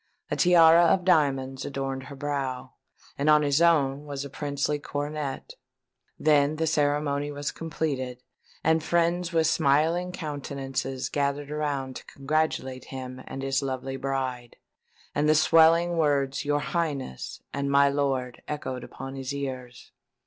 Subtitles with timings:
[0.31, 2.73] A tiara of diamonds adorned her brow
[3.19, 5.53] and on his own was a princely coronet.
[6.17, 8.23] Then the ceremony was completed;
[8.63, 14.55] and friends with smiling countenances gathered around to congratulate him and his lovely bride;
[15.13, 19.91] and the swelling words "Your Highness" and "My Lord" echoed upon his ears.